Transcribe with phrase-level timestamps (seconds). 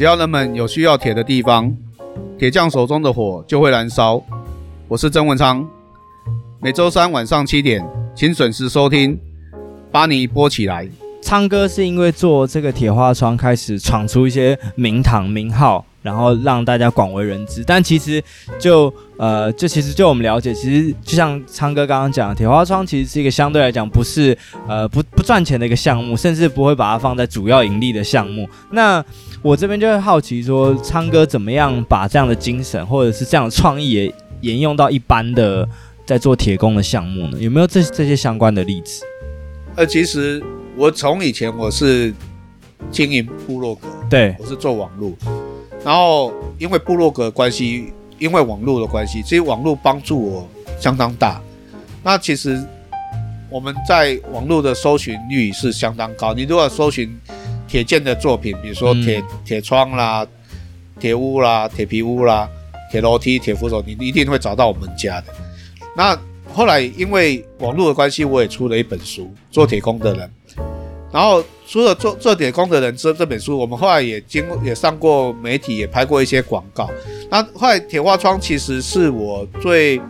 [0.00, 1.70] 只要人们有需要铁的地方，
[2.38, 4.18] 铁匠手中的火就会燃烧。
[4.88, 5.62] 我是曾文昌，
[6.58, 9.14] 每周三晚上七点，请准时收听
[9.92, 10.86] 《把你播起来》。
[11.20, 17.62] 昌哥是因为做这个铁花窗开始闯出一些名堂名号，然后让大家广为人知。
[17.64, 18.22] 但其实
[18.58, 24.36] 就呃，就其实就我们了解，其实就像昌哥刚刚讲的，铁花窗其实是一个相对来讲不是
[24.68, 28.48] 呃不不赚钱的一个项目，甚至不会把它放在主要盈利的项目。
[28.70, 29.04] 那
[29.42, 35.68] 我这边就会好奇说，昌哥怎么样把这样的精神或者是这样的创意也沿用到一般的
[36.04, 37.38] 在做铁工的项目呢？
[37.38, 39.04] 有没有这这些相关的例子？
[39.76, 40.42] 呃，其实。
[40.76, 42.14] 我从以前我是
[42.90, 45.12] 经营部落格，对，我是做网络，
[45.84, 50.48] 然后因为部落格关系，因为网络的关系，其实网络帮助我
[50.78, 51.40] 相当大。
[52.02, 52.62] 那其实
[53.48, 56.34] 我们在网络的搜寻率是相当高。
[56.34, 57.18] 你如果搜寻
[57.66, 60.26] 铁剑的作品，比如说铁铁窗啦、
[60.98, 62.48] 铁屋啦、铁皮屋啦、
[62.90, 65.26] 铁楼梯、铁扶手，你一定会找到我们家的。
[65.96, 66.18] 那
[66.52, 70.26] 后来因为网络的关系，我也出了一本书《做铁工的人》。
[71.12, 76.88] 然后除了做做铁工的人这这本书，我们后来也经也上过媒体，也拍过一些广告。
[77.28, 80.00] 那后来铁花窗其实是我最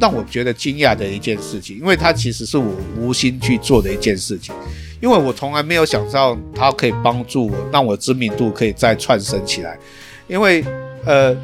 [0.00, 4.54] 让我觉得惊讶的一件事情，因为它其实是我无心去做的一件事情，
[5.02, 9.78] 因为我从来没有想到它可以帮助我，让我知名度可以再窜升起来。
[10.26, 10.64] 因为
[11.04, 11.36] 呃，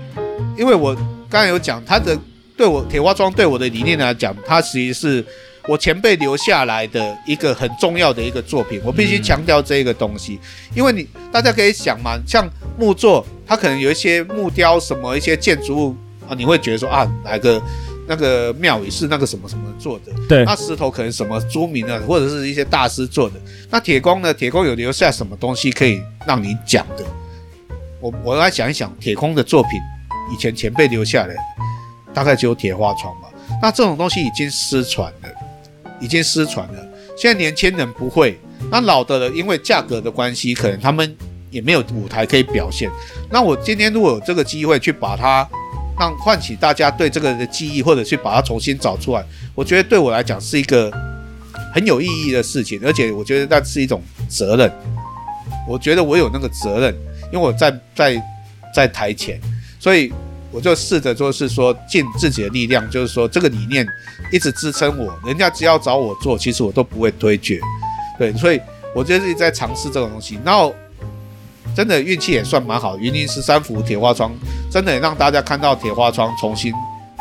[0.56, 0.94] 因为我
[1.28, 2.18] 刚才有讲，它的
[2.56, 5.24] 对我铁花窗对我的理念来讲，它其实是。
[5.68, 10.38] 我前辈留下来的一个很重要的一个作品，我必须强调这个东西，
[10.74, 15.96] 因为你大家可以想嘛，像木作，它可能有一些木雕什么一些建筑物
[16.28, 17.60] 啊，你会觉得说啊，哪个
[18.08, 20.12] 那个庙宇是那个什么什么做的？
[20.28, 23.34] 对，那石头可能什么朱明啊，或者是一些大师做的。
[23.68, 24.32] 那铁工呢？
[24.32, 27.04] 铁工有留下什么东西可以让你讲的？
[28.00, 29.72] 我我来想一想，铁工的作品，
[30.32, 31.40] 以前前辈留下来的，
[32.14, 33.28] 大概只有铁花窗吧。
[33.60, 35.28] 那这种东西已经失传了。
[36.00, 38.38] 已经失传了，现在年轻人不会，
[38.70, 41.16] 那老的人因为价格的关系，可能他们
[41.50, 42.90] 也没有舞台可以表现。
[43.30, 45.48] 那我今天如果有这个机会去把它
[45.98, 49.24] 让唤起大家对这个的记忆，或者去把它重新找出来，
[49.54, 50.92] 我觉得对我来讲是一个
[51.74, 54.70] 很有意义的事情，而且我觉得那是一种责任。
[55.68, 56.94] 我觉得我有那个责任，
[57.32, 58.22] 因为我在在
[58.74, 59.40] 在台前，
[59.80, 60.12] 所以。
[60.50, 63.86] 我就试着就是说尽自己的力量，就是说这个理念
[64.32, 65.12] 一直支撑我。
[65.26, 67.58] 人家只要找我做，其实我都不会推却。
[68.18, 68.60] 对，所以
[68.94, 70.38] 我就是一直在尝试这种东西。
[70.44, 70.74] 然后
[71.74, 74.32] 真的运气也算蛮好，云林十三幅铁花窗
[74.70, 76.72] 真的也让大家看到铁花窗重新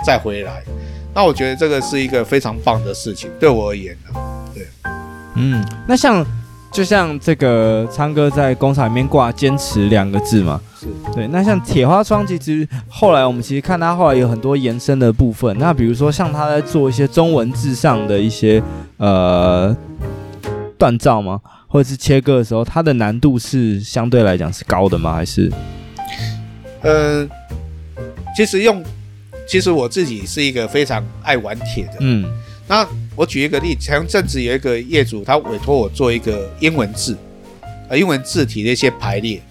[0.05, 0.63] 再回来。
[1.13, 4.19] 那我觉得这个是一个非常棒的事情，对我而言呢。
[4.53, 4.67] 对，
[5.35, 6.25] 嗯，那像。
[6.75, 11.25] 就像这个昌哥在工厂里面挂“坚持”两个字嘛，是对。
[11.29, 15.57] 那像铁花窗，其实后来我们其实看他后来有很多延伸的部分。
[15.57, 18.61] 那比如说像他在做一些中文字上的一些
[18.97, 19.73] 呃
[20.77, 21.39] 锻造吗？
[21.69, 25.13] 或者是切割的时候，它的难度是相对来讲是高的吗？
[25.13, 25.49] 还是？
[26.81, 27.25] 呃，
[28.35, 28.83] 其实用，
[29.47, 32.25] 其实我自己是一个非常爱玩铁的，嗯，
[32.67, 32.85] 那。
[33.15, 37.17] 我举一个例子，前阵子有一个业主，他委托我做一个英文字，
[37.89, 39.41] 呃，英文字体的一些排列。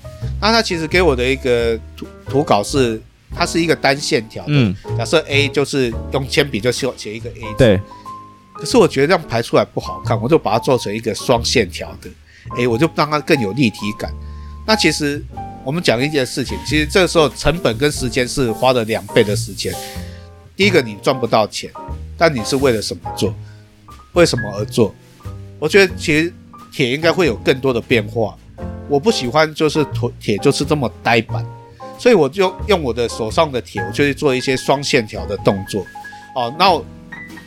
[0.41, 3.00] 那他其实给我的一个图图稿是，
[3.34, 4.52] 它是一个单线条的。
[4.52, 4.75] 嗯。
[4.97, 7.54] 假设 A 就是用铅笔就写写一个 A 字。
[7.58, 7.80] 对。
[8.54, 12.08] 可是我觉得这样排出来不好看，我就把它做成一个双线条的
[12.56, 14.12] 哎我就让它更有立体感。
[14.66, 15.22] 那其实
[15.64, 19.75] 我们讲一件事情，其实这个时候成本跟时间是花了两倍的时间。
[20.54, 21.70] 第一个你赚不到钱，
[22.16, 23.34] 但你是为了什么做？
[24.14, 24.94] 为什么而做？
[25.58, 26.32] 我觉得其实
[26.72, 28.36] 铁应该会有更多的变化。
[28.88, 29.86] 我不喜欢就是
[30.20, 31.44] 铁就是这么呆板，
[31.98, 35.84] 所以我就用我的手上的铁，我就去做一些双线条的动作。
[36.34, 36.80] 哦，那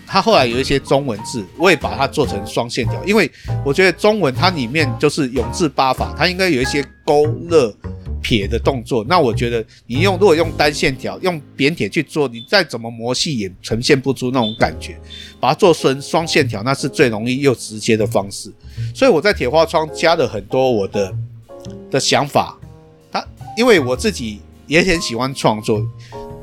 [0.08, 3.30] 它后来有一些中文字，我也把它做成双线条，因为
[3.64, 7.74] 我觉得中文它里面就是永字八法，它应该有一些勾勒。
[8.22, 14.98] 撇的动作，那我觉得你用如果用单线条用扁铁去做，你再怎么磨细也呈现不出那种感觉。
[15.40, 18.52] 把它做成双线条，那是最容易又直接的方式。
[18.94, 21.14] 所以我在铁花窗加了很多我的
[21.92, 22.58] 的想法。
[23.12, 23.26] 它
[23.56, 25.86] 因为我自己也很喜欢创作，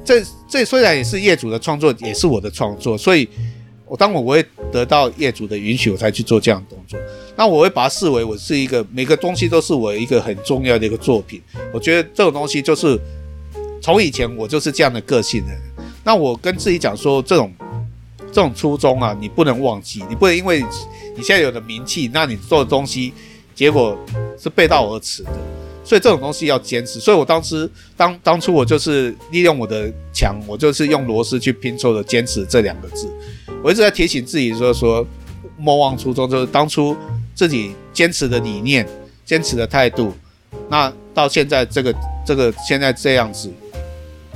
[0.04, 3.28] 这这虽然也是业主的创作，也是我的创作，所以。
[3.86, 6.98] 我当我我会得到业主的允许，我才去做这样的动作。
[7.36, 11.42] 那我会把它视为我是一个每个东西都是我一个很重要的一个作品。
[11.72, 12.98] 我觉得这种东西就是
[13.82, 15.60] 从以前我就是这样的个性的人。
[16.04, 17.52] 那我跟自己讲说，这种
[18.28, 20.60] 这种初衷啊，你不能忘记，你不能因为
[21.16, 23.12] 你现在有了名气，那你做的东西
[23.54, 23.98] 结果
[24.38, 25.30] 是背道而驰的。
[25.84, 26.98] 所以这种东西要坚持。
[26.98, 33.06] 所以我当时当当初我就是利用我的强，我就是用螺丝去拼凑的“坚持”这两个字。
[33.62, 35.06] 我一直在提醒自己说说，
[35.58, 36.96] 莫忘初衷，就是当初
[37.34, 38.86] 自己坚持的理念、
[39.24, 40.14] 坚持的态度。
[40.68, 41.94] 那到现在这个
[42.24, 43.52] 这个现在这样子，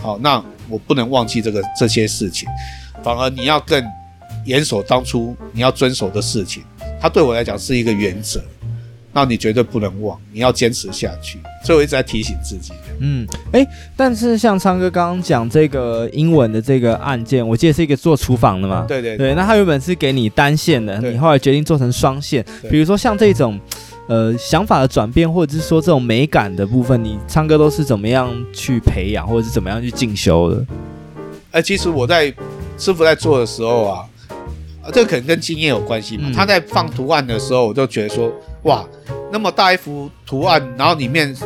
[0.02, 2.48] 好，那我不能忘记这个这些事情，
[3.02, 3.82] 反而你要更
[4.44, 6.62] 严守当初你要遵守的事情。
[7.00, 8.42] 它对我来讲是一个原则。
[9.12, 11.38] 那你绝对不能忘，你要坚持下去。
[11.64, 12.72] 所以我一直在提醒自己。
[13.00, 18.84] 嗯，哎、欸，但是像昌哥刚刚讲这个英文的这个案件，我记得是一个做厨房的嘛。
[18.88, 19.28] 对对对。
[19.28, 22.44] 对，那他原本是给你单线的，你后来决定做成双线。
[22.70, 23.58] 比如说像这种，
[24.08, 30.66] 呃，想法的转变，或者是说这种美感的部分，你昌哥都是怎么样去培养，或者是怎么样去进修的？
[31.50, 32.32] 哎、欸，其实我在
[32.76, 34.04] 师傅在做的时候啊，
[34.82, 36.24] 啊，这个可能跟经验有关系嘛。
[36.26, 38.32] 嗯、他在放图案的时候，我就觉得说，
[38.62, 38.86] 哇。
[39.30, 41.36] 那么大一幅图案，然后里面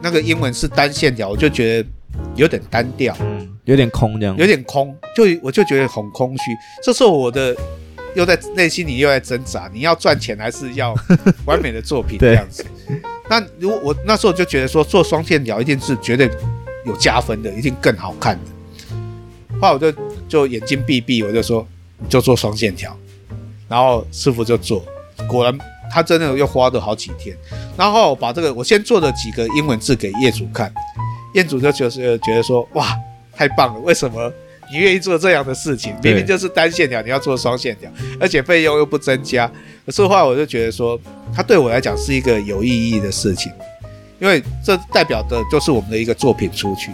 [0.00, 1.88] 那个英文是单线条，我就觉得
[2.36, 6.44] 有点单调，嗯，有点空这样，有点空，就我就觉得很空虚。
[6.84, 7.52] 这时候我的
[8.14, 10.94] 又在内心里又在挣扎，你要赚钱还是要
[11.46, 12.64] 完美的作品 这样子？
[13.28, 16.30] 那如果我那时候就觉得说做双线条一定是绝对
[16.86, 19.58] 有加分的，一定更好看的。
[19.60, 19.92] 后来我就
[20.28, 21.66] 就眼睛闭闭，我就说
[21.98, 22.96] 你就做双线条，
[23.68, 24.84] 然后师傅就做，
[25.26, 25.58] 果然。
[25.92, 27.36] 他真的又花了好几天，
[27.76, 30.72] 然后把这个我先做了几个英文字给业主看，
[31.34, 32.96] 业主就就是觉得说哇
[33.36, 34.32] 太棒了，为什么
[34.72, 35.94] 你愿意做这样的事情？
[36.02, 39.46] 明明就是单线条，你要做双线条，而且费用又不增加。
[39.84, 40.98] 可是后来我就觉得说，
[41.34, 43.52] 它对我来讲是一个有意义的事情，
[44.18, 46.90] 因为这代表的就是我们的一个作品出去。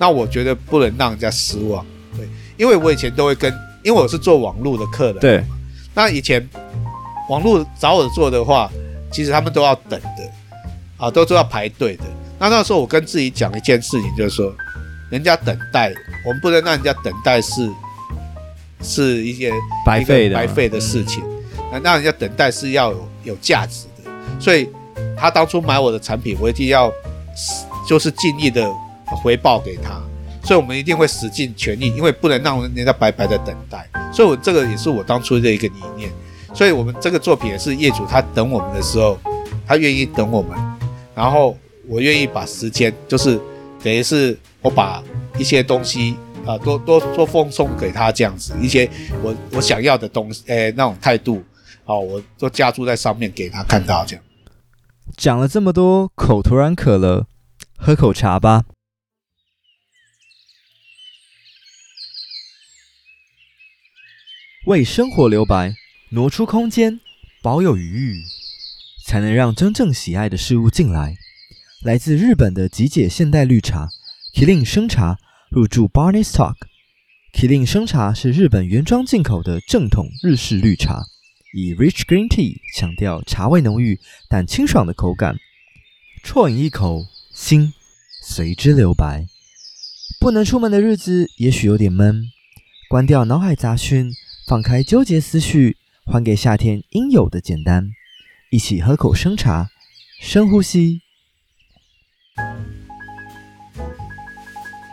[0.00, 1.86] 那我觉得不能让人家失望，
[2.16, 3.52] 对，因为我以前都会跟，
[3.84, 5.44] 因为我是做网络的客人，对，
[5.94, 6.44] 那以前。
[7.32, 8.70] 网络找我做的话，
[9.10, 10.30] 其实他们都要等的，
[10.98, 12.04] 啊，都都要排队的。
[12.38, 14.54] 那那时候我跟自己讲一件事情，就是说，
[15.10, 15.90] 人家等待，
[16.26, 17.70] 我们不能让人家等待是，
[18.82, 19.50] 是一件
[19.86, 21.24] 白费的白费的事情。
[21.72, 24.10] 那让人家等待是要有有价值的。
[24.38, 24.68] 所以
[25.16, 26.92] 他当初买我的产品，我一定要
[27.88, 28.70] 就是尽力的
[29.06, 29.98] 回报给他。
[30.44, 33.88] 所以我们一定会使尽全力，因为不能让人家白白的等待。
[34.12, 36.10] 所以我这个也是我当初的一个理念。
[36.54, 39.18] 所以，我们这个作品也是业主他等我们的时候，
[39.66, 40.56] 他愿意等我们，
[41.14, 41.56] 然后
[41.88, 43.40] 我愿意把时间，就是
[43.82, 45.02] 等于是我把
[45.38, 46.16] 一些东西
[46.46, 48.88] 啊，多多多奉送给他这样子，一些
[49.22, 51.42] 我我想要的东西，诶，那种态度，
[51.84, 54.24] 啊，我都加注在上面给他看到这样。
[55.16, 57.26] 讲了这么多，口突然渴了，
[57.76, 58.64] 喝口茶吧。
[64.66, 65.74] 为生活留白。
[66.14, 67.00] 挪出空间，
[67.40, 68.22] 保有余裕，
[69.06, 71.16] 才能让真正喜爱的事物进来。
[71.82, 73.88] 来自日本的极简现代绿茶
[74.34, 75.16] ，Kirin 生茶
[75.50, 76.56] 入驻 Barney's Talk。
[77.32, 81.02] Kirin 生茶是日本原装进口的正统日式绿茶，
[81.54, 83.98] 以 Rich Green Tea 强调茶味浓郁
[84.28, 85.36] 但清爽的口感。
[86.22, 87.72] 啜饮一口，心
[88.22, 89.24] 随之留白。
[90.20, 92.26] 不能出门的日子也许有点闷，
[92.90, 94.12] 关掉脑海杂讯，
[94.46, 95.78] 放开纠结思绪。
[96.04, 97.90] 还给夏天应有的简单，
[98.50, 99.68] 一起喝口生茶，
[100.20, 101.00] 深呼吸。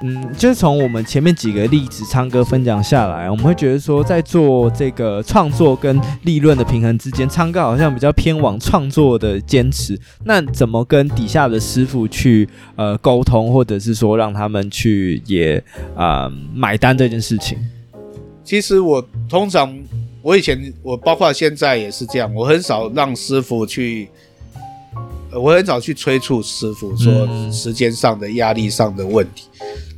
[0.01, 9.99] 嗯，就是从我们前面几个例子，昌哥分享下来，我们会觉得说，在做这个创作跟利润的平衡之间，昌哥好像比较偏往创作的坚持。
[10.23, 12.47] 那怎么跟底下的师傅去
[12.77, 15.57] 呃沟通，或者是说让他们去也
[15.95, 17.57] 啊、呃、买单这件事情？
[18.43, 19.77] 其实我通常。
[20.29, 24.07] 我以前，我包括现在也是这样，我很少让师傅去，
[25.31, 29.47] 我很少去催促师傅说时间上的压力上的问题，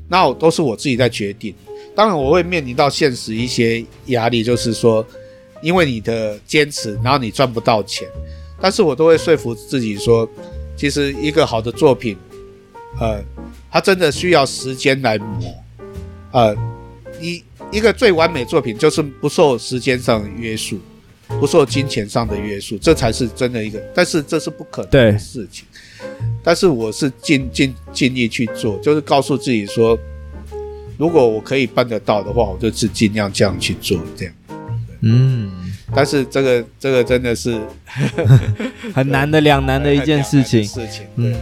[0.08, 1.54] 那我都是我自己在决定。
[1.94, 5.06] 当然，我会面临到现实一些压力，就是说，
[5.62, 8.08] 因为你的坚持，然后你赚不到钱，
[8.62, 10.26] 但是我都会说服自己说，
[10.78, 12.16] 其实一个好的作品，
[13.02, 13.22] 呃，
[13.70, 15.54] 它真的需要时间来磨，
[16.32, 16.56] 呃，
[17.20, 17.44] 你。
[17.72, 20.80] 一个最完美作品就是不受时间上的约束，
[21.40, 23.82] 不受金钱上的约束，这才是真的一个。
[23.96, 25.66] 但是这是不可能的事情。
[26.44, 29.98] 但是我是尽尽尽力去做，就是告诉自己说，
[30.98, 34.34] 如果我可以办得到的话，我就是尽量这样去做，这样。
[35.02, 35.50] 嗯。
[35.94, 37.60] 但是这个这个真的是
[38.96, 40.64] 很难的两难的一件事情。
[40.66, 41.06] 事情。
[41.16, 41.36] 嗯。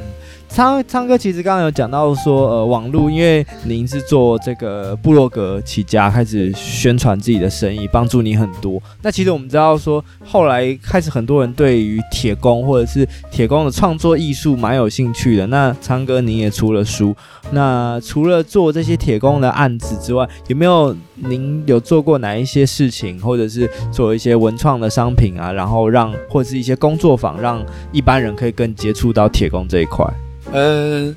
[0.49, 8.81] 昌昌哥其实刚刚有讲到说，呃，网络，因为您是做这个部落格起家，开始宣传自己的生意，帮助你很多。
[9.01, 15.47] 那其实我们知道说，后来开始很多人对于铁工或者是铁工的创作艺术蛮有兴趣的。
[15.47, 17.15] 那昌哥，您也出了书。
[17.51, 25.53] 那除了做这些铁工的案子之外，有没有您有做过哪一些事情，或者是做一些文创的商品啊？
[25.53, 30.05] 然后让或者是一些工作坊，让一般人可以更接触到铁工这一块。
[30.51, 31.13] 呃，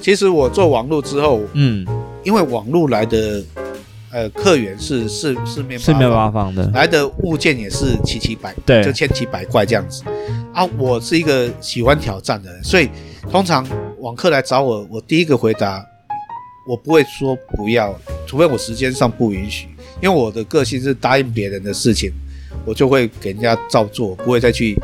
[0.00, 1.86] 其实我做网络之后，嗯，
[2.22, 3.42] 因为网络来的，
[4.10, 10.02] 呃，客源是四四面四面八方的，来的物件也是奇奇百，对，就千奇百怪这样子。
[10.52, 12.90] 啊，我是一个喜欢挑战的人，所以
[13.30, 13.66] 通常
[14.00, 15.82] 网客来找我，我第一个回答，
[16.68, 19.68] 我不会说不要，除非我时间上不允许，
[20.02, 22.12] 因为我的个性是答应别人的事情，
[22.66, 24.76] 我就会给人家照做，不会再去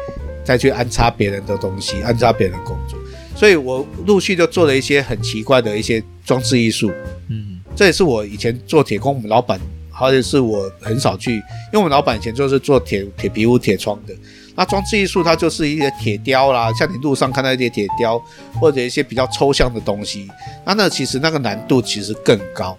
[0.45, 2.99] 再去安插别人的东西，安插别人的工作。
[3.37, 6.91] 所以我陆续就做了一些很奇怪的一些装置艺术，
[7.29, 14.15] 嗯，这也是我以前做铁工，我们老板好像是我很少去，因为我们老板以前就是做铁铁皮屋、铁窗的。
[14.55, 18.19] 那装置艺术它就是一些铁雕啦，像你路上看到一些铁雕，
[18.59, 20.27] 或者一些比较抽象的东西，
[20.65, 22.75] 那那其实那个难度其实更高。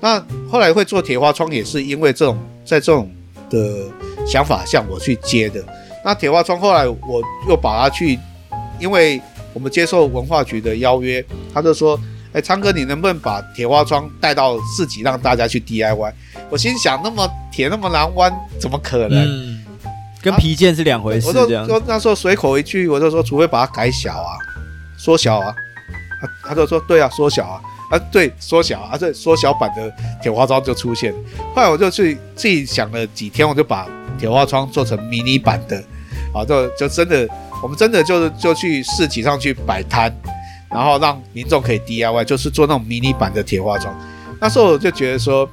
[0.00, 0.18] 那
[0.50, 3.10] 后来会做铁花窗也是因为这种在这种
[3.50, 3.86] 的
[4.26, 5.62] 想法向我去接的。
[6.02, 8.18] 那铁花窗后来我又把它去，
[8.80, 9.20] 因为。
[9.52, 11.98] 我们接受文化局的邀约，他就说
[12.32, 16.12] ：“哎，昌哥，你能不能把铁花窗带到市集，让大家去 DIY？”
[16.48, 19.18] 我心想，那么铁那么难弯，怎么可能？
[19.18, 19.64] 嗯，
[20.22, 21.32] 跟皮件是两回事。
[21.32, 21.64] 这样。
[21.64, 24.38] 我就说那时候随口一句，我就说，除非把它改小啊，
[24.96, 25.52] 缩小啊。
[26.20, 29.92] 他他就说：“对啊，缩小啊，啊对，缩小啊，这缩小版的
[30.22, 31.12] 铁花窗就出现。”
[31.54, 33.88] 后来我就去自己想了几天，我就把
[34.18, 35.82] 铁花窗做成迷你版的，
[36.32, 37.28] 啊，就就真的。
[37.62, 40.12] 我们真的就是就去市集上去摆摊，
[40.70, 43.94] 然后让民众可以 DIY，就是做那种迷你版的铁花窗。
[44.40, 45.48] 那时候我就觉得说，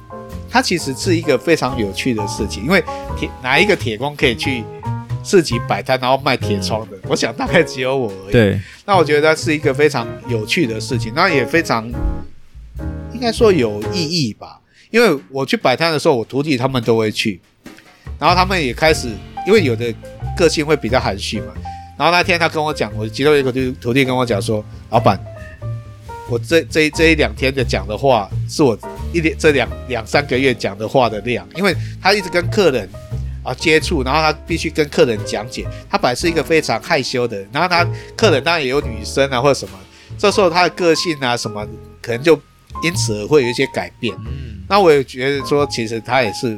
[0.50, 2.82] 它其实是一个非常有趣的事情，因为
[3.16, 4.64] 铁哪一个铁工可以去
[5.22, 6.96] 市集摆摊，然后卖铁窗的？
[7.06, 8.32] 我想大概只有我而已。
[8.32, 8.60] 对。
[8.86, 11.86] 那我觉得它是一个非常有趣的事情，那也非常
[13.12, 14.58] 应该说有意义吧。
[14.90, 17.38] 因为我去摆摊的时候，我徒弟他们都会去，
[18.18, 19.10] 然后他们也开始，
[19.46, 19.92] 因为有的
[20.34, 21.52] 个性会比较含蓄嘛。
[21.98, 25.18] 然后那天他跟我讲，我其中一个徒徒弟跟我讲说：“老板，
[26.30, 28.78] 我这这这一两天的讲的话，是我
[29.12, 32.88] 一点这两两三个月讲的话的量，因为他一直跟客人
[33.42, 35.66] 啊接触，然后他必须跟客人讲解。
[35.90, 37.84] 他本来是一个非常害羞的人，然后他
[38.16, 39.76] 客人当然也有女生啊或者什么，
[40.16, 41.66] 这时候他的个性啊什么
[42.00, 42.40] 可能就
[42.84, 44.14] 因此而会有一些改变。
[44.24, 46.56] 嗯那我也觉得说，其实他也是，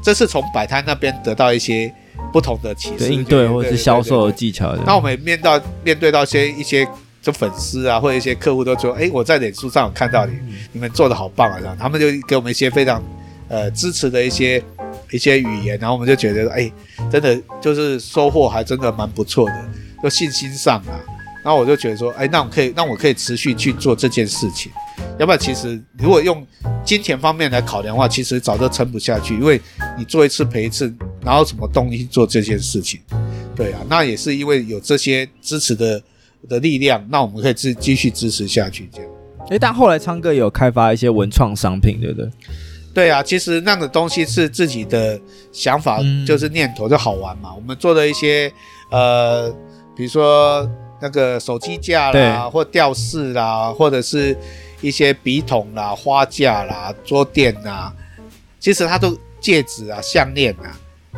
[0.00, 1.92] 这是从摆摊那边得到一些。”
[2.32, 2.74] 不同的
[3.08, 4.74] 应对或者是销售的技巧。
[4.84, 6.86] 那我们面到面对到些一些
[7.20, 10.32] 就粉丝啊，或者一些客户都说：“哎，我在脸书上有看到你，
[10.72, 13.02] 你们做的好棒啊！”这样，他们就给我们一些非常
[13.48, 14.62] 呃支持的一些
[15.10, 16.70] 一些语言，然后我们就觉得：“哎，
[17.10, 19.68] 真的就是收获还真的蛮不错的，
[20.02, 20.94] 就信心上啊。”
[21.44, 24.70] 然后我就觉得说：“哎，那我可以，那我可以持续去做这件事情。
[25.18, 26.46] 要不然，其实如果用
[26.84, 29.60] 金钱方面来考量的话，其实早就撑不下去，因为
[29.96, 30.94] 你做一次赔一次。”
[31.28, 32.98] 然后什么动力做这件事情？
[33.54, 36.02] 对啊，那也是因为有这些支持的
[36.48, 39.10] 的力量，那我们可以继继续支持下去这样。
[39.50, 42.30] 诶，但后来昌哥有开发一些文创商品，对不对？
[42.94, 45.20] 对啊，其实那个东西是自己的
[45.52, 47.54] 想法，嗯、就是念头就好玩嘛。
[47.54, 48.50] 我们做的一些
[48.90, 49.50] 呃，
[49.94, 50.66] 比如说
[50.98, 54.34] 那个手机架啦，或吊饰啦，或者是
[54.80, 57.92] 一些笔筒啦、花架啦、桌垫呐，
[58.58, 60.72] 其实它都戒指啊、项链啊。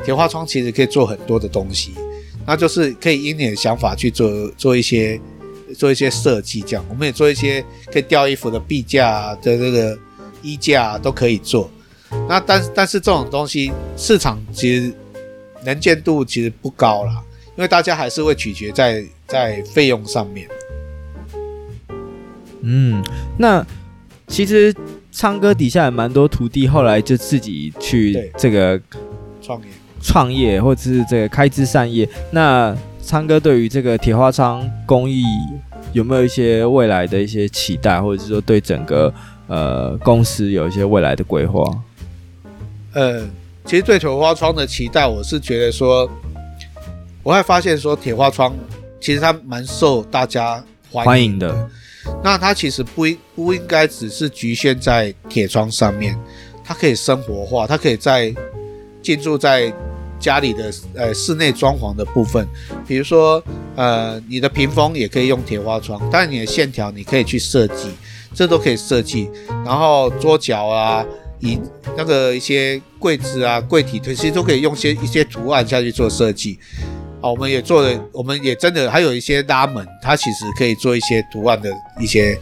[0.04, 1.92] 铁花窗其实可以做很多的东西，
[2.46, 5.20] 那就是可以因你的想法去做做一些
[5.76, 9.98] 做一些设计，这样我们也做一些可以吊衣服的壁架的这个
[10.42, 11.70] 衣架都可以做。
[12.28, 14.92] 那但但是这种东西市场其实
[15.64, 17.22] 能见度其实不高啦，
[17.56, 20.48] 因为大家还是会取决在在费用上面。
[22.62, 23.02] 嗯，
[23.38, 23.64] 那
[24.26, 24.74] 其实
[25.12, 28.80] 昌哥底下也蛮多徒弟，后来就自己去这个
[29.40, 29.66] 创业。
[30.02, 35.22] 创业或者是这个开枝散叶，那昌哥对于这个铁花窗工艺
[35.92, 39.12] 有没有一些未来的一些期待，或者是说对整个
[39.48, 41.64] 呃公司有一些未来的规划？
[42.94, 43.26] 呃，
[43.64, 46.08] 其实对铁花窗的期待，我是觉得说，
[47.22, 48.54] 我会发现说铁花窗
[49.00, 51.48] 其实它蛮受大家欢迎的。
[51.48, 51.70] 欢迎的。
[52.22, 56.16] 那它其实不应不应该只是局限在铁窗上面，
[56.64, 58.34] 它可以生活化，它可以在
[59.02, 59.72] 进驻在。
[60.20, 62.46] 家里的呃室内装潢的部分，
[62.86, 63.42] 比如说
[63.74, 67.88] 呃你的屏风也可以用铁花窗，但是你的线条你可以去设计，
[68.34, 69.28] 这都可以设计。
[69.64, 71.04] 然后桌角啊，
[71.40, 71.58] 以
[71.96, 76.58] 那个一些柜子啊、柜体，其实都可以用些一些图案下去做设计。
[77.20, 82.38] 啊，我们也做了，我们也真的还有一些拉门，它其实可以做一些图案的一些。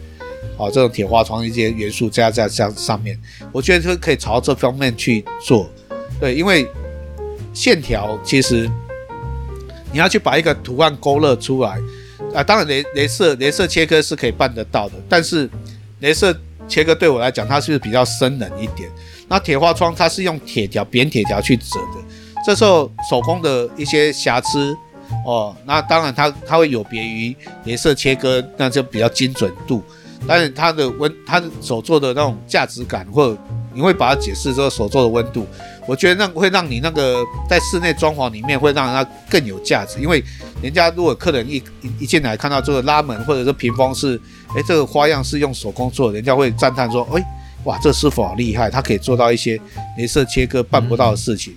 [0.55, 3.17] 哦，这种铁花窗一些元素加在这样上面，
[3.53, 5.69] 我觉得是可以朝这方面去做。
[6.19, 6.67] 对，因为
[7.59, 8.71] 线条其实
[9.91, 11.77] 你要去把一个图案勾勒出来
[12.33, 15.49] 啊，当然雷雷射雷射切割是可以办得到的，但是
[15.99, 16.33] 雷射
[16.69, 18.89] 切割对我来讲，它是比较生冷一点。
[19.27, 22.01] 那铁花窗它是用铁条扁铁条去折的，
[22.45, 24.73] 这时候手工的一些瑕疵
[25.25, 27.35] 哦，那当然它它会有别于
[27.65, 29.83] 雷射切割，那就比较精准度。
[30.25, 33.37] 但是它的温，它的手做的那种价值感，或
[33.73, 35.45] 你会把它解释说手做的温度，
[35.89, 39.99] 我觉得那会让你那个在室内装潢里面会让它更有价值。
[39.99, 40.23] 因为
[40.61, 41.63] 人家如果客人一
[41.99, 44.15] 一进来看到这个拉门或者是屏风是，
[44.49, 47.25] 哎，这个花样是用手工做，人家会赞叹说，哎，
[47.63, 49.59] 哇，这师傅好厉害，他可以做到一些
[49.97, 51.55] 镭射切割办不到的事情。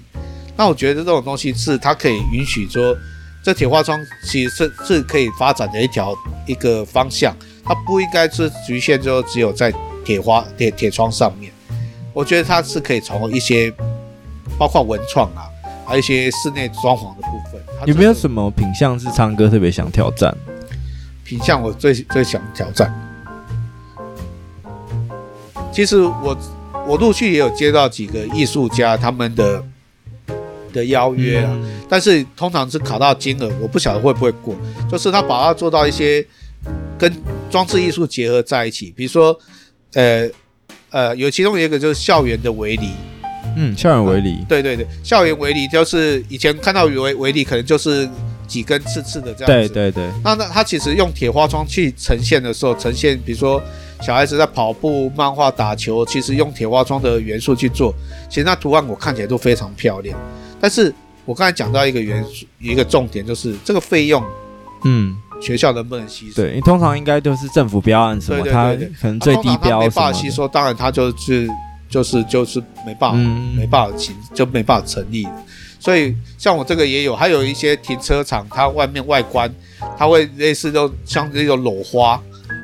[0.56, 2.96] 那我觉得这种东西是它可以允许说，
[3.44, 6.14] 这铁花窗其实是是可以发展的一条
[6.46, 7.36] 一个方向。
[7.64, 9.70] 它不应该是局限，就只有在
[10.04, 11.52] 铁花铁铁窗上面。
[12.12, 13.72] 我觉得它是可以从一些，
[14.62, 15.50] 包括文创啊，
[15.84, 17.60] 还有一些室内装潢的部分。
[17.84, 20.32] 有没有什么品相是昌哥特别想挑战？
[21.24, 22.94] 品相我最最想挑战。
[25.72, 26.38] 其实我
[26.86, 29.64] 我陆续也有接到几个艺术家他们的
[30.72, 34.54] 的邀约啊，嗯、但是通常是考到金额，我不晓得会不会过。
[34.88, 36.24] 就是他把它做到一些
[36.96, 37.12] 跟
[37.50, 39.36] 装置艺术结合在一起，比如说，
[39.94, 40.30] 呃，
[40.90, 42.90] 呃，有其中有一个就是校园的围篱，
[43.56, 48.08] 嗯，校园围篱、嗯，对对对，校园围篱就是以前看到围围篱可能就是
[48.46, 50.10] 几根刺刺的这样子，对对对。
[50.24, 53.62] 那那它其实用铁花窗去呈现的时候，呈现比如说
[54.00, 57.94] 小孩子在跑步、漫画、打球，其实用铁花窗的元素去做，
[58.28, 60.18] 其实那图案我看起来都非常漂亮。
[60.60, 60.92] 但是
[61.24, 64.22] 我刚才讲到一个元素，一个重点就是这个费用，
[64.84, 65.16] 嗯。
[65.40, 66.40] 学校能不能吸收？
[66.40, 69.78] 对，你通常应该都是政府标案什么，它可能最低标什么。
[69.80, 71.48] 没办法吸收，当然它就是
[71.92, 75.28] 就是就是没办法，嗯、没办法行，就没办法成立。
[75.78, 79.52] 所以像我这个也有，还有一些停车场，它外面外观，
[79.98, 82.18] 它会类似就像这种裸花，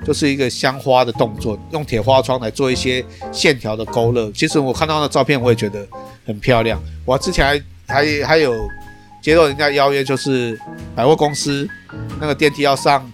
[0.07, 4.31] 就是一个香花的动作，用铁花窗来做一些线条的勾勒。
[4.33, 5.87] 其实我看到那照片，我也觉得
[6.25, 6.81] 很漂亮。
[7.05, 8.55] 我之前还还还有
[9.21, 10.59] 接到人家邀约，就是
[10.95, 11.69] 百货公司。
[12.21, 13.11] 那个电梯要上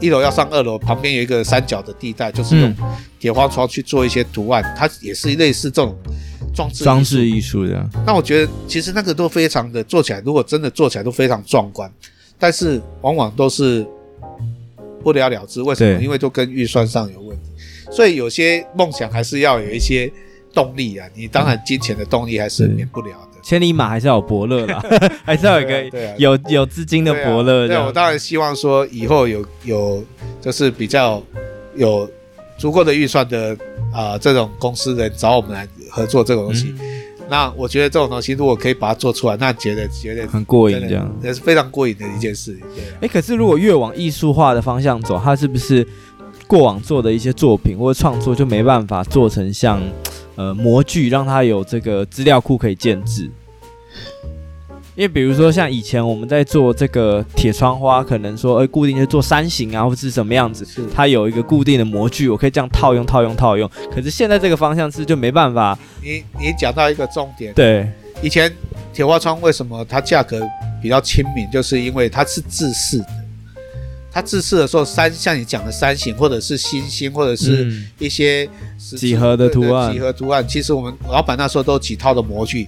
[0.00, 2.74] 一楼，要上二楼，旁边有一个三角的地带，就是用
[3.18, 5.96] 铁花窗去做一些图案，它也是类似这种
[6.54, 7.88] 装置装置艺术的。
[8.06, 11.92] 那我觉得其实那个都非常的做起来，如果真的做起来都非常壮观，
[12.38, 13.86] 但是往往都是
[15.02, 15.62] 不了了之。
[15.62, 16.02] 为什么？
[16.02, 17.44] 因为都跟预算上有问题。
[17.90, 20.10] 所以有些梦想还是要有一些
[20.52, 23.27] 动力啊，你当然金钱的动力还是免不了的。
[23.48, 24.84] 千里马还是要有伯乐啦，
[25.24, 27.66] 还是要有一个有有资金的伯乐。
[27.66, 30.04] 对，我当然希望说以后有有
[30.38, 31.22] 就是比较
[31.74, 32.06] 有
[32.58, 33.56] 足够的预算的
[33.90, 36.74] 啊、呃、这种公司人找我们来合作这种东西。
[36.78, 36.88] 嗯、
[37.30, 42.52] 那我觉得这种东西如果可以把它做出来，那觉得觉得很过瘾，这样也是非常过瘾的一件事。
[42.76, 45.88] 对，哎，可是如果越往艺术化的方向走，它是不是
[46.46, 49.80] 过往做的一些作品或者创作就没办法做成像？
[50.38, 53.28] 呃，模具让它有这个资料库可以建置，
[54.94, 63.68] 因为比如说像以前我们在做这个铁窗花，可能说，呃，固定就做山形啊，或是什么样子，是它有一个固定的模具，我可以这样套用、套用、套用。
[63.92, 65.76] 可是现在这个方向是就没办法。
[66.00, 67.90] 你你讲到一个重点，对，
[68.22, 68.48] 以前
[68.92, 70.40] 铁花窗为什么它价格
[70.80, 73.06] 比较亲民，就是因为它是自式的。
[74.18, 78.48] 它自饰的时候，三像你讲的三形，或者是星星，或者是一些
[78.96, 80.44] 几何的图案，几何图案。
[80.48, 82.66] 其实我们老板那时候都有几套的模具，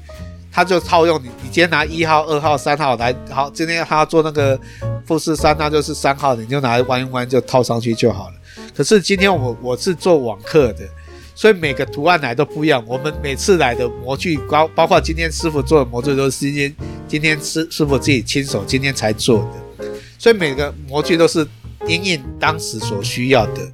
[0.53, 1.27] 他就套用你。
[1.43, 4.57] 你今天拿一号、二号、三号来，好，今天他要做那个
[5.05, 8.35] 富士山，那就是三号，你就拿来弯一弯就套上去就好了。
[8.73, 10.89] 可是今天我我是做网课的，
[11.35, 12.81] 所以每个图案来都不一样。
[12.87, 16.77] 我们每次来的模具，包包括今天师傅做的模具，都是今天
[17.09, 19.89] 今天师师傅自己亲手今天才做的。
[20.21, 21.47] 所以每个模具都是
[21.89, 23.73] 因应当时所需要的，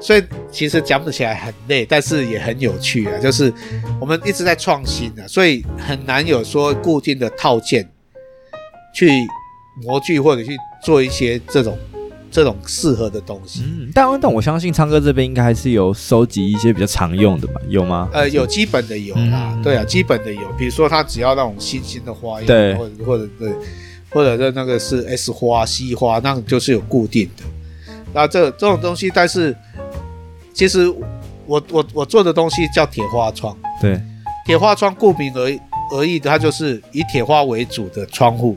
[0.00, 3.18] 所以其实讲起来很累，但是也很有趣啊。
[3.18, 3.52] 就是
[4.00, 7.90] 我们一直在创新啊，所以很难有说固定的套件
[8.94, 9.10] 去
[9.82, 11.76] 模具或者去做一些这种
[12.30, 13.64] 这种适合的东西。
[13.64, 17.60] 嗯，但但我相信昌哥这边应该还是有收集一些比较常用的吧？
[17.68, 18.08] 有吗？
[18.12, 23.52] 呃，有基本的有啦，嗯、对啊，基本的有，比如说他只要那种新兴的花样，对，或者或者对，
[24.14, 27.42] 或者是那个是 S 花、C 花，那个就是有固定的。
[28.14, 29.54] 那这这种东西，但是
[30.54, 30.88] 其实
[31.46, 34.00] 我我我做的东西叫铁花窗，对，
[34.46, 35.50] 铁花窗顾名而
[35.90, 38.56] 而义的，它就是以铁花为主的窗户。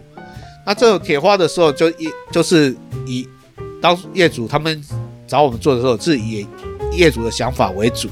[0.63, 2.76] 那这种铁花的时候，就一就是
[3.08, 3.28] 以
[3.82, 4.80] 当业主他们
[5.26, 6.46] 找我们做的时候，是以
[6.93, 8.08] 业主的想法为主。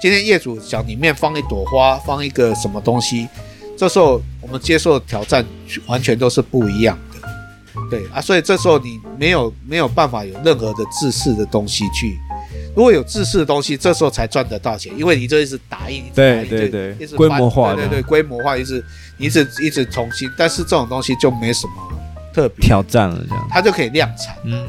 [0.00, 3.26] 今天业主想里面放一朵花，放一个什么东西，
[3.76, 5.44] 这时候我们接受的挑战
[5.86, 6.98] 完全都是不一样。
[7.90, 12.16] 对啊，所以这时候你没有没有办法有任何的自私的东西去，
[12.74, 18.82] 如果有自私的东西，这时候才赚得到钱，因为你这一直打印，对对对，规模化，对对对，规模化一直
[19.18, 21.72] 一直一直重新，但是这种东西就没什么
[22.32, 23.46] 特别挑战了，这样。
[23.50, 24.66] 它就可以量产，嗯，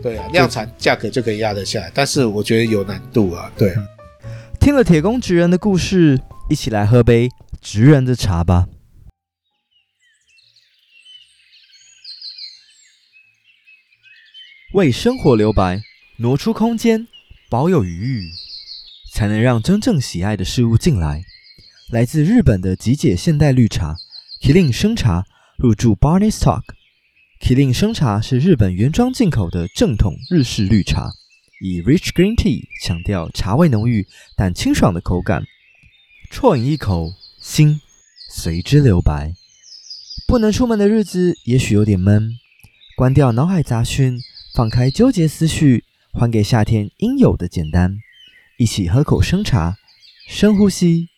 [0.00, 3.82] 对啊，量产价格就可以压得下来，但是我觉得有难度啊，对啊。
[4.60, 7.28] 听了铁工职人的故事，一起来喝杯
[7.64, 8.68] 职人的茶吧。
[14.74, 15.80] 为生活留白，
[16.18, 17.08] 挪出空间，
[17.48, 18.30] 保有余裕，
[19.14, 21.24] 才能让真正喜爱的事物进来。
[21.90, 23.96] 来自日本的极简现代绿茶
[24.42, 25.24] ，Killing 生茶
[25.56, 26.64] 入驻 Barney's Talk。
[27.40, 31.10] Killing 生茶是日本原装进口的正统日式绿茶，
[31.62, 35.44] 以 Rich Green Tea 强调茶味浓郁但清爽的口感。
[36.30, 37.12] 啜饮一口，
[37.46, 37.78] 心
[38.30, 39.34] 随之留白。
[40.26, 42.38] 不能出门的日子，也许有点闷，
[42.96, 44.18] 关掉脑海杂讯。
[44.54, 47.98] 放开纠结思绪，还给夏天应有的简单。
[48.56, 49.76] 一起喝口生茶，
[50.26, 51.10] 深呼吸。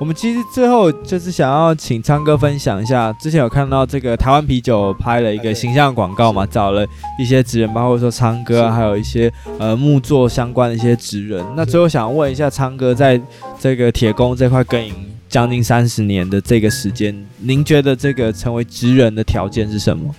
[0.00, 6.84] 我们其实最后就是想要请昌哥分享一下，之前有看到这个台湾啤酒拍了一个形象广告嘛，找了
[7.18, 11.44] 一些职人，包括说昌哥，还有一些呃木作相关的一些职人。
[11.56, 13.20] 那最后想问一下昌哥，在
[13.58, 14.94] 这个铁工这块耕耘
[15.28, 20.14] 将近三十年的这个时间，您觉得这个成为职人的条件是什么？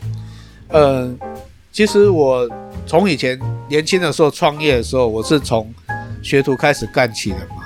[0.70, 1.14] 呃，
[1.72, 2.50] 其实我
[2.88, 5.72] 从以前年轻的时候创业的时候，我是从
[6.24, 7.65] 学徒开始干起的嘛。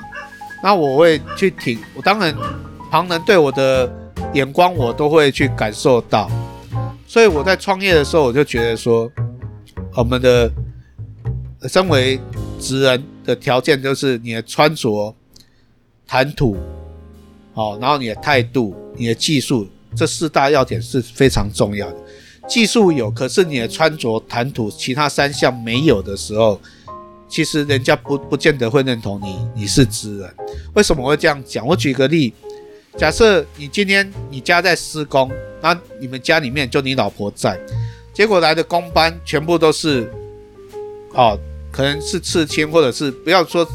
[0.61, 2.35] 那我会去听，我当然
[2.91, 3.91] 旁人对我的
[4.33, 6.29] 眼光我都会去感受到。
[7.07, 9.11] 所以我在创业的时候，我就觉得说，
[9.95, 10.51] 我们的
[11.67, 12.19] 身为
[12.59, 15.15] 职人的条件就是你的穿着、
[16.05, 16.57] 谈吐。
[17.53, 21.97] 好，然后你的态度、你的技术，这四大要点是非常重要的。
[22.47, 26.59] 技术有，可是你的穿着、谈吐，其他三项没有的时候，
[27.29, 30.35] 其实人家不不见得会认同你，你是职人。
[30.73, 31.65] 为什么会这样讲？
[31.65, 32.33] 我举个例，
[32.97, 37.59] 假设你今天你家在施工，那你们家里面就你老婆在，
[38.13, 40.11] 结果来的工班全部都是，
[41.13, 41.39] 哦，
[41.71, 43.65] 可能是刺青，或者是不要说，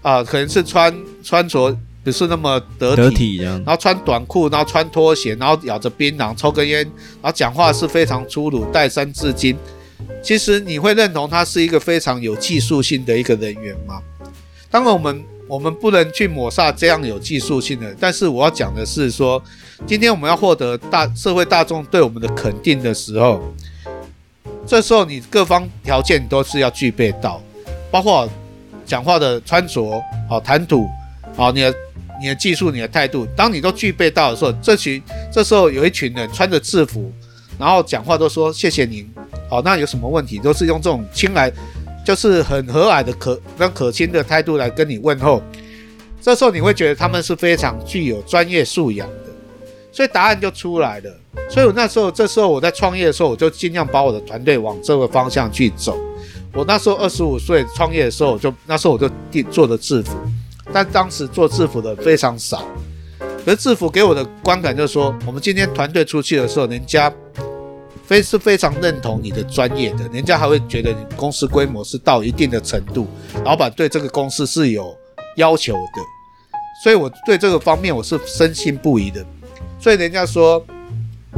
[0.00, 1.76] 啊、可能是穿穿着。
[2.04, 6.84] 不是那么得体，得体然后穿短裤，然后穿拖鞋，然后咬着槟榔，抽根烟，
[7.20, 9.56] 然后讲话是非常粗鲁，带三字经。
[10.22, 14.00] 其实你会认同他是一个非常有技术性的一个人员吗？
[14.70, 17.94] 当然，我们我们不能去抹杀这样有技术性的。
[17.98, 19.42] 但是我要讲的是说，
[19.86, 23.42] 今天我们要获得大社会大众对我们的肯定的时候，
[24.66, 27.42] 这时候你各方条件都是要具备到，
[27.90, 28.28] 包括
[28.84, 30.86] 讲话的穿着，好谈吐，
[31.34, 31.74] 好你的。
[32.18, 37.12] 你的技术、你的态度，当你都具备到的时候，这群这时候有一群人穿着制服，
[37.58, 39.08] 然后讲话都说谢谢您，
[39.48, 41.52] 好，那有什么问题都是用这种亲来，
[42.04, 45.42] 就是很和蔼的可那可亲的态度来跟你问候，
[46.20, 49.30] 这时候你会觉得他们是非常具有专业素养的，
[49.90, 51.16] 所以答案就出来了。
[51.48, 55.96] 所以我那时候这时候我在创业的时候，我就尽量把我的团队往这个方向去走。
[56.52, 60.16] 我那时候二十五岁创业的时候，我就那时候我就定做的制服。
[60.72, 62.64] 但当时做制服的非常少，
[63.46, 67.12] 可是制服给我的观感就是说，我们今天团队出去的时候，人家
[68.04, 73.06] 非是非常认同你的专业的，人家还会觉得你公司规模是到一定的程度，
[73.44, 74.92] 老板对这个公司是有
[75.36, 76.02] 要求的，
[76.82, 79.24] 所以我对这个方面我是深信不疑的。
[79.78, 80.60] 所以人家说，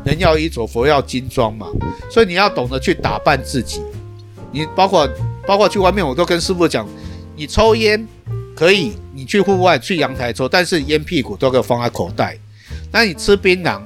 [0.03, 1.67] 人要衣着，佛要金装嘛，
[2.11, 3.83] 所以你要懂得去打扮自己。
[4.51, 5.07] 你包括
[5.47, 6.89] 包括去外面，我都跟师傅讲，
[7.37, 8.09] 你抽烟。
[8.59, 12.37] 可以，你去户外去阳台抽，但是烟屁股都给我放在口袋。
[12.91, 13.81] 那你吃槟榔，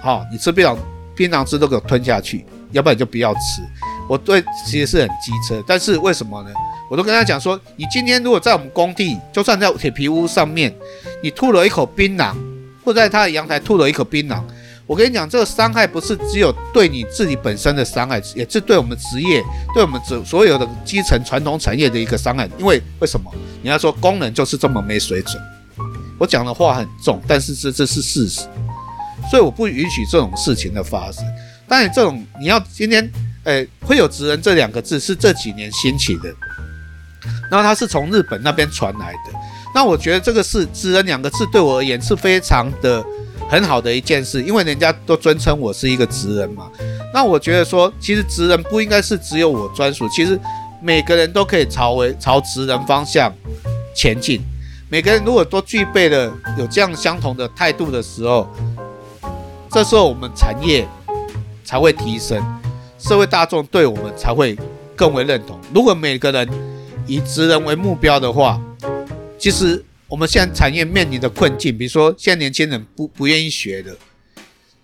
[0.00, 0.78] 好、哦，你吃槟榔，
[1.16, 3.40] 槟榔汁都给我吞下去，要不然就不要吃。
[4.08, 6.50] 我对其实是很机车，但是为什么呢？
[6.88, 10.72] 我都跟他讲说，你今天如果在我们工地，就算在铁皮屋上面，
[11.20, 12.32] 你吐了一口槟榔，
[12.84, 14.40] 或在他的阳台吐了一口槟榔，
[14.86, 19.42] 我跟你讲，这个伤害不是只有对你自己本身的伤害，也是对我们职业、
[19.72, 22.46] 对我们所所有的基层传统产业的一个伤害。
[22.58, 23.32] 因为为什么？
[23.62, 25.42] 你要说工人就是这么没水准，
[26.18, 28.46] 我讲的话很重，但是这这是事实，
[29.30, 31.24] 所以我不允许这种事情的发生。
[31.66, 33.10] 当然，这种你要今天，
[33.44, 36.28] 诶，会有职人这两个字是这几年兴起的，
[37.50, 39.32] 然后它是从日本那边传来的。
[39.74, 43.02] 那我觉得这个是职人两个字对我而言是非常的
[43.48, 46.70] 很好的一件事，因为人家都尊称我是一个职人嘛。
[47.12, 50.38] 那我觉得说，其实职人不应该是只有我专属，其实
[50.82, 53.32] 每个人都可以朝为朝职人方向
[53.94, 54.40] 前进。
[54.90, 58.48] 每个人如果都具备了有这样相同的态度的时候，
[59.70, 60.86] 这时候我们产业
[61.64, 62.40] 才会提升，
[62.98, 64.56] 社会大众对我们才会
[64.94, 65.58] 更为认同。
[65.74, 66.48] 如果每个人
[67.06, 68.60] 以职人为目标的话，
[69.38, 73.92] 其实我们现在产业面临的困境，比如说现在年轻人不不愿意学的，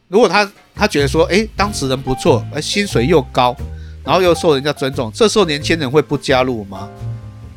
[0.08, 3.56] 如果他他觉得说，哎，当时人不错，而薪水又高，
[4.04, 6.90] 然后又受人家尊重，这时候年轻人会不加入吗？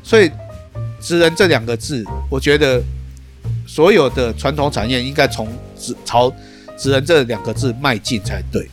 [0.03, 0.29] 所以
[1.01, 2.79] “职人”这两个字，我觉得
[3.65, 6.31] 所有的传统产业应该从职朝
[6.77, 8.69] “职人”这两个字迈进才对。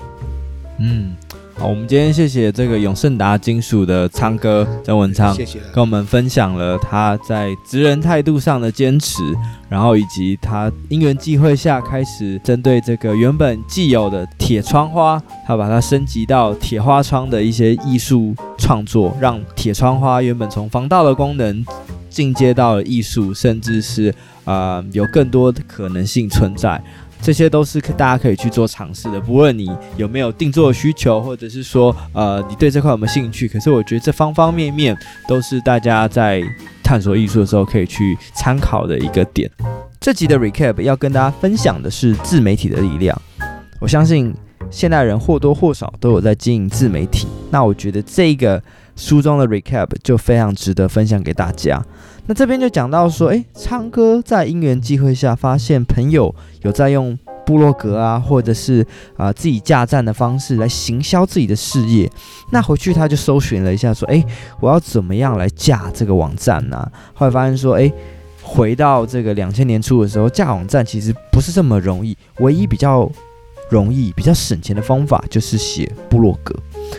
[0.78, 1.16] 嗯。
[1.60, 9.22] 好，我们今天谢谢这个永盛达金属的昌哥曾文昌，谢谢，跟我们分享了他在职人态度上的坚持，
[9.68, 21.62] 然后以及他因缘际会下开始针对这个原本既有的铁窗花，他把它升级到铁花窗的一些艺术创作，让铁窗花原本从防盗的功能
[22.08, 24.08] 进阶到了艺术，甚至是
[24.46, 26.82] 啊、呃、有更多的可能性存在。
[27.22, 33.46] 这些都是大家可以去做尝试的，不论你有没有定做的需求，或者是说，呃，你对这块有没有兴趣。
[33.46, 34.96] 可是我觉得这方方面面
[35.28, 36.42] 都是大家在
[36.82, 39.50] 探索艺术的时候可以去参考的一个点。
[40.00, 43.20] 这集的 recap 要跟大家分享的是自媒体的力量。
[43.80, 44.34] 我相信
[44.70, 48.62] 现代人或多或少都有在经营自媒体，那我觉得这个
[48.96, 51.84] 书中的 recap 就非常值得分享给大家。
[52.30, 62.08] 那这边就讲到说，诶，昌哥在因缘际会下发现朋友有在用部落格啊，或者是啊、自己架站的方式来行销自己的事业。
[62.52, 64.24] 那回去他就搜寻了一下，说，诶，
[64.60, 67.92] 我要怎么样来架这个网站呢、后来发现说，诶，
[68.44, 73.10] 回到这个两千年初的时候，架网站其实不是这么容易，唯一比较
[73.70, 76.54] 容易、比较省钱的方法就是写部落格。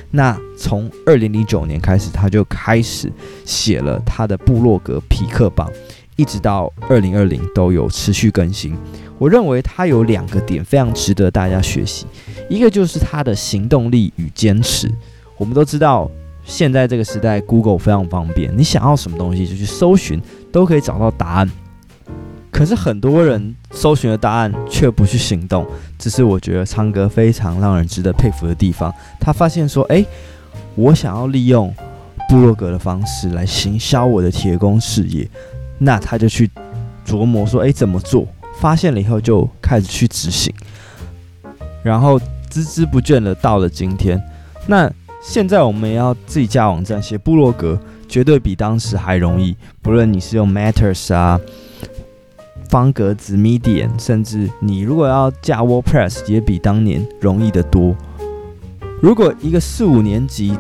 [0.10, 3.12] 那从二零零九年开始，他就开始
[3.46, 5.70] 写了他的部落格皮克榜，
[6.16, 8.76] 一直到二零二零都有持续更新。
[9.18, 12.08] 我认为他有两个点非常值得大家学习，
[12.50, 14.90] 一个就是他的行动力与坚持。
[15.38, 16.10] 我们都知道，
[16.44, 21.52] 现在这个时代，Google 非常方便，你想要什么东西就去搜寻，都可以找到答案。
[22.52, 25.66] 可是很多人搜寻的答案却不去行动，
[25.98, 28.94] 这是我觉得昌哥非常让人值得佩服的地方。
[29.20, 30.06] 他发现说：“诶，
[30.76, 31.74] 我想要利用
[32.30, 35.28] 部落格的方式来行销我的铁工事业，
[35.80, 36.52] 那他就去
[37.08, 38.28] 琢磨说：诶，怎么做？
[38.60, 40.54] 发现了以后就开始去执行，
[41.82, 42.20] 然后
[42.52, 44.22] 孜孜不倦的到了今天。
[44.68, 44.92] 那
[45.24, 49.56] 现在我们要自己架网站写部落格，绝对比当时还容易。
[49.82, 51.40] 不论你是用 Matters 啊。”
[52.72, 57.94] 方格子、Medium，甚至你如果要架 WordPress，也比当年容易得多。
[59.02, 60.58] 如果一个四五年级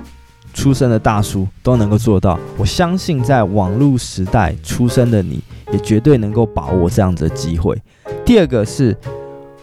[0.53, 7.81] 出生的大叔都能够做到，我相信在网络时代出生的你也绝对能够把握这样子的机会。
[8.25, 8.93] 第二个是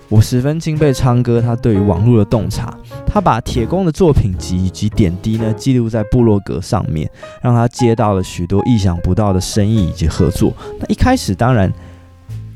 [0.09, 2.75] 我十分钦佩昌哥，他对于网络的洞察，
[3.07, 7.11] 他把铁工的作品集以及点滴呢记录在部落格上面，
[7.43, 10.51] 让他接到了许多意想不到的生意以及合作。
[10.81, 11.71] 那一开始当然。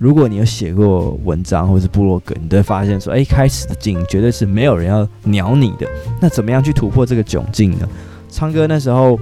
[0.03, 5.87] 如果你有写过文章或者是部落格，你都会发现说，哎，开始的境绝对是没有人要鸟你的。
[6.21, 7.88] 那怎么样去突破这个窘境呢？
[8.29, 9.17] 昌哥那时候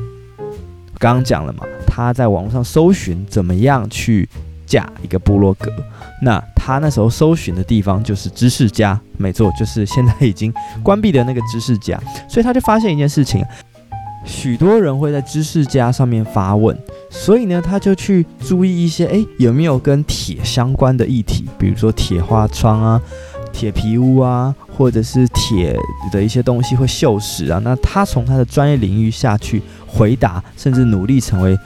[0.98, 4.26] 刚刚讲了嘛，他在网络上搜寻怎么样去
[4.64, 5.70] 架一个部落格。
[6.22, 10.50] 那他那时候搜寻的地方就是知识家，没错，就是现在已经
[10.82, 12.00] 关闭的那个知识家。
[12.26, 13.44] 所以他就发现一件事情。
[14.24, 16.76] 许多人会在知识家上面发问，
[17.10, 23.00] 所以呢，他就去注意一些，诶，有没有跟铁相关的议题，比如说铁花窗啊、
[23.52, 25.76] 铁皮屋啊，或者是铁
[26.12, 27.60] 的一些东西会锈蚀啊。
[27.64, 31.58] 那他从他的专业领域下去回答，甚至努力成为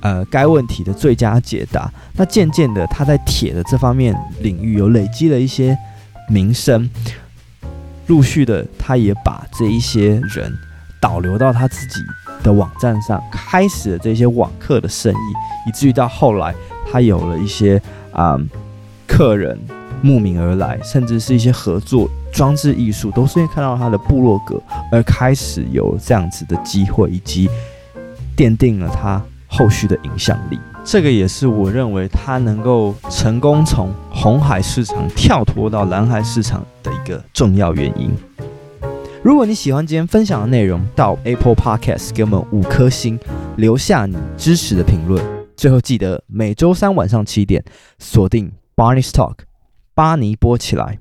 [0.00, 1.92] 呃该问题的最佳解答。
[2.16, 5.76] 那渐渐的，他在铁的这方面领域有累积了一些
[6.28, 6.88] 名声，
[8.06, 10.52] 陆续的，他也把这一些人。
[11.02, 12.00] 导流到他自己
[12.44, 16.54] 的网站上，开始了这些网课的生意，以至于到后来，
[16.90, 17.76] 他有了一些
[18.12, 18.48] 啊、嗯、
[19.04, 19.58] 客人
[20.00, 24.62] 慕名而来，甚至是一些合作装置艺术，都是因为看到他的部落格
[24.92, 27.50] 而开始有这样子的机会，以及
[28.36, 30.58] 奠定了他后续的影响力。
[30.84, 38.10] 这个也是我认为他能够成功从红海市场跳脱到蓝海市场的一个重要原因。
[39.24, 43.16] 如果你喜欢今天分享的内容，到 Apple Podcast 给我们五颗星，
[43.56, 45.24] 留下你支持的评论。
[45.56, 47.64] 最后记得每周三晚上七点
[48.00, 49.36] 锁定 Barney's Talk，
[49.94, 50.98] 巴尼播起来。